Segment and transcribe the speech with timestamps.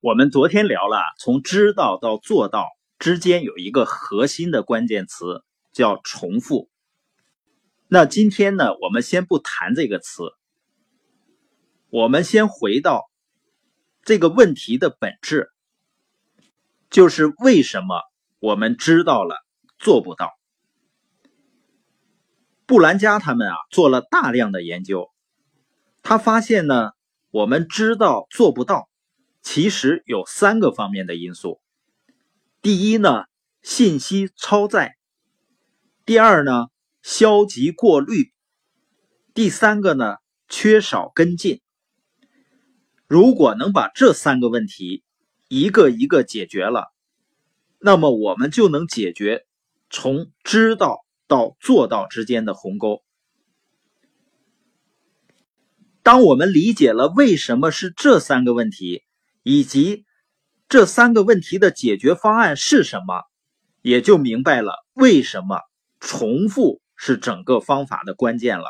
[0.00, 2.68] 我们昨天聊了，从知道到做到
[3.00, 6.70] 之间有一个核心的关键词，叫重复。
[7.88, 10.22] 那今天呢，我们先不谈这个词，
[11.90, 13.10] 我们先回到
[14.04, 15.50] 这个问题的本质，
[16.90, 18.02] 就是为什么
[18.38, 19.44] 我们知道了
[19.80, 20.30] 做不到？
[22.66, 25.10] 布兰加他们啊做了大量的研究，
[26.04, 26.92] 他发现呢，
[27.32, 28.87] 我们知道做不到。
[29.50, 31.58] 其实有三个方面的因素。
[32.60, 33.24] 第一呢，
[33.62, 34.90] 信息超载；
[36.04, 36.66] 第二呢，
[37.00, 38.30] 消极过滤；
[39.32, 40.16] 第三个呢，
[40.50, 41.62] 缺少跟进。
[43.06, 45.02] 如果能把这三个问题
[45.48, 46.92] 一个一个解决了，
[47.78, 49.46] 那么我们就能解决
[49.88, 53.02] 从知道到做到之间的鸿沟。
[56.02, 59.04] 当我们理解了为什么是这三个问题，
[59.50, 60.04] 以及
[60.68, 63.22] 这三个问题的解决方案是什么，
[63.80, 65.62] 也就明白了为什么
[66.00, 68.66] 重复是整个方法的关键了。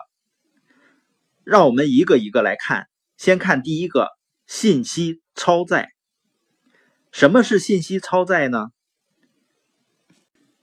[1.42, 2.86] 让我们一个一个来看，
[3.16, 4.06] 先看第一个：
[4.46, 5.90] 信息超载。
[7.10, 8.68] 什么是信息超载呢？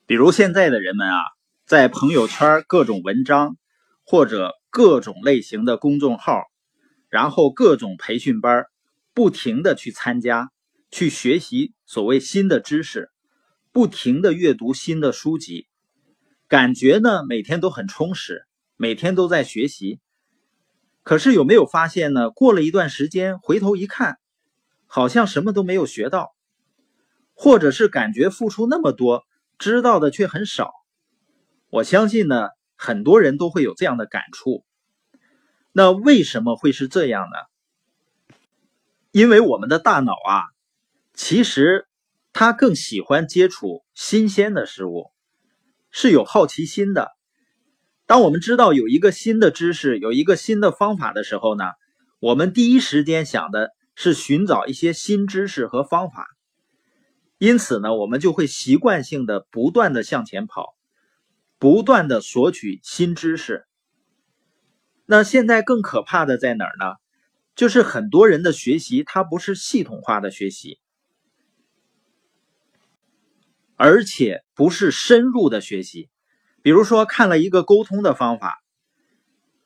[0.06, 1.20] 比如现在的人们啊，
[1.66, 3.58] 在朋友圈各种文章，
[4.06, 6.44] 或者各种类型的公众号，
[7.10, 8.66] 然后各种培训班。
[9.16, 10.52] 不停的去参加，
[10.92, 13.10] 去学习所谓新的知识，
[13.72, 15.68] 不停的阅读新的书籍，
[16.50, 20.02] 感觉呢每天都很充实，每天都在学习。
[21.02, 22.30] 可是有没有发现呢？
[22.30, 24.18] 过了一段时间，回头一看，
[24.86, 26.36] 好像什么都没有学到，
[27.34, 29.24] 或者是感觉付出那么多，
[29.58, 30.74] 知道的却很少。
[31.70, 34.66] 我相信呢，很多人都会有这样的感触。
[35.72, 37.55] 那为什么会是这样呢？
[39.16, 40.44] 因为我们的大脑啊，
[41.14, 41.88] 其实
[42.34, 45.10] 它更喜欢接触新鲜的事物，
[45.90, 47.14] 是有好奇心的。
[48.08, 51.64] 当我们知道有一个新的知识、有一个新的方法的时候呢，
[52.20, 56.28] 我们第一时间想的是寻找一些新知识和方法。
[57.38, 60.76] 因此呢，我们就会习惯性的不断的向前跑，
[61.58, 63.66] 不断的索取新知识。
[65.06, 66.98] 那现在更可怕的在哪儿呢？
[67.56, 70.80] 就是很多人的学习，它不是系统化的学习，
[73.76, 76.10] 而且不是深入的学习。
[76.62, 78.62] 比如说，看了一个沟通的方法，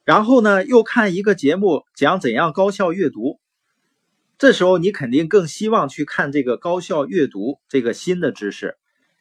[0.03, 3.39] 然后呢，又看一个节目讲怎样高效阅读，
[4.37, 8.77] 这时候你肯定更希望去看这个高效阅读这个新的知识，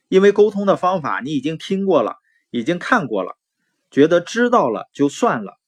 [0.08, 2.16] 因为沟通的方法你已经听过了，
[2.50, 3.38] 已经看过了，
[3.90, 5.58] 觉得知道了就算了。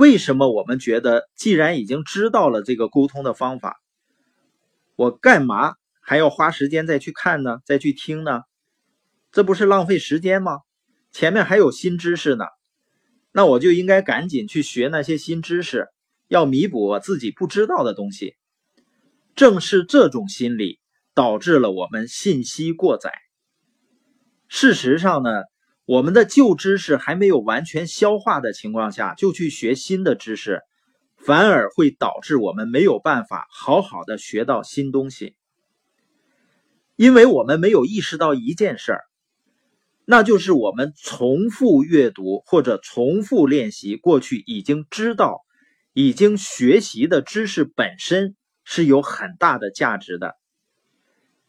[0.00, 3.76] 为什么我们觉得，既然已经知道了这个沟通的方法，
[4.96, 7.58] 我干嘛还要花时间再去看呢？
[7.66, 8.40] 再去听呢？
[9.30, 10.60] 这不是浪费时间吗？
[11.12, 12.46] 前面还有新知识呢，
[13.30, 15.88] 那我就应该赶紧去学那些新知识，
[16.28, 18.36] 要弥补我自己不知道的东西。
[19.34, 20.80] 正是这种心理
[21.12, 23.12] 导致了我们信息过载。
[24.48, 25.30] 事实上呢？
[25.90, 30.60] 我们的旧知识还没有完全消化的情况下，就去学新的知识，
[31.16, 35.34] 反而会导致我们没有办法好好的学到新东西。
[36.94, 39.00] 因为我们没有意识到一件事儿，
[40.04, 45.40] 那就是我们重复阅读或者重复练习过去已经知道、
[45.92, 50.36] 已经学习的知识本身是有很大的价值的，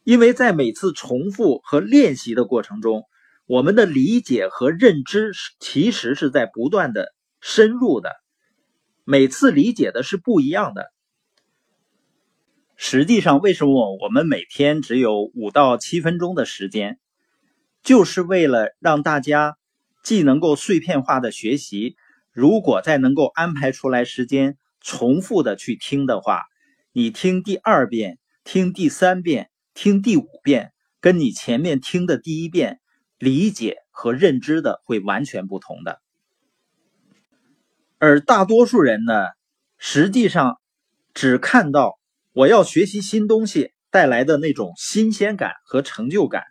[0.02, 3.04] 因为在每次重复和练习的过程中。
[3.52, 8.10] 我们的理解和认知其实是在不断的深入的，
[9.04, 10.90] 每次理解的是不一样的。
[12.76, 16.98] 实际上，为什么我们每天只有五到七分钟的时间，
[17.82, 19.58] 就是为了让大家
[20.02, 21.94] 既能够碎片化的学习，
[22.32, 26.44] 如果再能够安排出来时间重复的去听的话，
[26.94, 30.72] 你听第二遍、听第三遍、听第五遍，
[31.02, 32.78] 跟你前面听的第一遍。
[33.22, 36.00] 理解和认知的会完全不同的，
[37.98, 39.14] 而大多数人呢，
[39.78, 40.60] 实际上
[41.14, 42.00] 只看到
[42.32, 46.42] 我要学习新东西带来的那种新鲜感和成就感，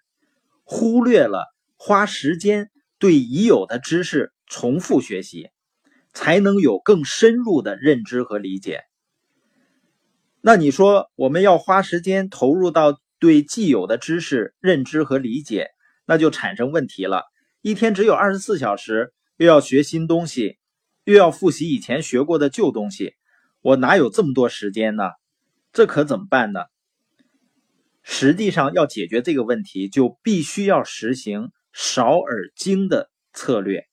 [0.64, 1.44] 忽略了
[1.76, 5.50] 花时间对已有的知识重复学习，
[6.14, 8.80] 才能有更深入的认知和理解。
[10.40, 15.68] 那你说，我们要花时间投入到对既有的知识认知和理解？
[16.12, 17.24] 那就产生问题了。
[17.62, 20.58] 一天只有二十四小时，又要学新东西，
[21.06, 23.14] 又要复习以前学过的旧东西，
[23.62, 25.06] 我哪有这么多时间呢？
[25.72, 26.66] 这可怎么办呢？
[28.04, 33.86] 实际上要解决这个问题，就必须要实行少而精的策略。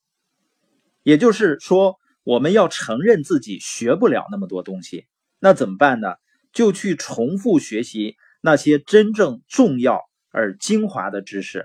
[1.05, 5.06] 也就是说，我们要承认自己学不了那么多东西，
[5.38, 6.14] 那怎么办呢？
[6.53, 10.00] 就去重复学习那些真正重要
[10.32, 11.64] 而精华的知识。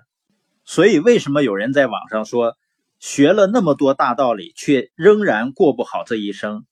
[0.66, 2.56] 所以，为什么有人在网上说
[3.00, 6.66] 学了那么多大道理，却仍然过不好这一生？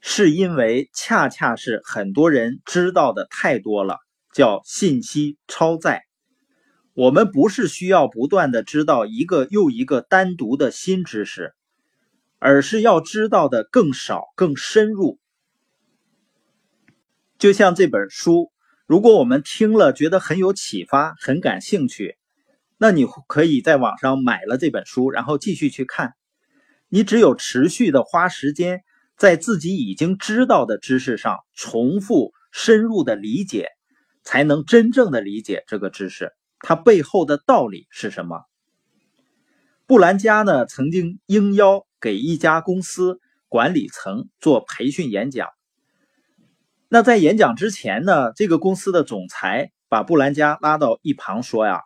[0.00, 3.98] 是因为恰恰是很多人知道的太多了，
[4.32, 6.02] 叫信息超载。
[6.92, 11.54] 我们不是需要不断的知道一个又一个单独的新知识，
[12.38, 15.18] 而是要知道的更少、更深入。
[17.38, 18.52] 就像这本书，
[18.86, 22.16] 如果我们听了觉得很有启发、很感兴趣。
[22.76, 26.14] 那你可以在网上买了这本书，然后继续去看。
[26.88, 28.82] 你只有持续的花时间
[29.16, 33.68] 在自己已经知道的知识上重复深入的理解，
[34.22, 38.42] 才能真正的理解这个知识它背后的道理是什么。
[39.86, 45.48] 布兰加呢曾经应邀给一家公司管理层做培训演讲。
[46.88, 51.82] 那在演讲之前呢，这个公司的总裁把布兰加拉到一旁说呀。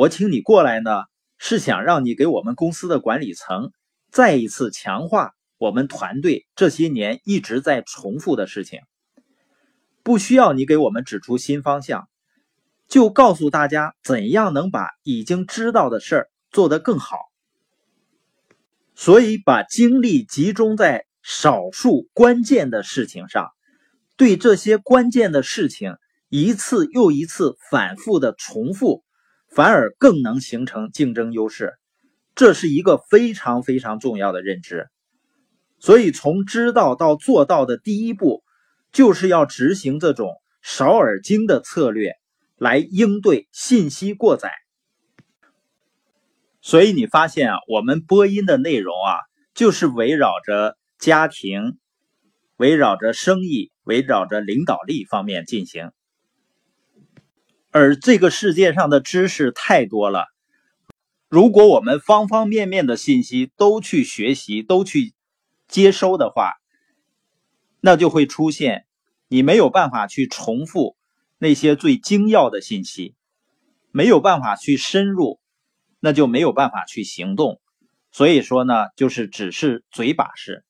[0.00, 1.02] 我请你过来呢，
[1.36, 3.70] 是想让你给我们公司的管理层
[4.10, 8.80] 再一次强化我们团队这些年一直在重复的事情。
[10.02, 12.08] 不需要你给我们指出新方向，
[12.88, 17.18] 就告诉大家怎样能把已经知道的事儿做得更好。
[18.94, 23.50] 所以，把精力集中在少数关键的事情上，
[24.16, 25.96] 对这些关键的事情
[26.30, 29.04] 一次又一次反复的重复。
[29.50, 31.74] 反而更能形成竞争优势，
[32.34, 34.88] 这是一个非常非常重要的认知。
[35.80, 38.44] 所以，从知道到做到的第一步，
[38.92, 42.12] 就是要执行这种少而精的策略，
[42.56, 44.52] 来应对信息过载。
[46.60, 49.18] 所以，你发现啊，我们播音的内容啊，
[49.54, 51.78] 就是围绕着家庭、
[52.56, 55.90] 围绕着生意、围绕着领导力方面进行。
[57.72, 60.26] 而这个世界上的知识太多了，
[61.28, 65.14] 如果我们方方面面的信息都去学习、都去
[65.68, 66.54] 接收的话，
[67.80, 68.86] 那就会出现
[69.28, 70.96] 你没有办法去重复
[71.38, 73.14] 那些最精要的信息，
[73.92, 75.38] 没有办法去深入，
[76.00, 77.60] 那就没有办法去行动。
[78.10, 80.64] 所以说呢，就是只是嘴把式。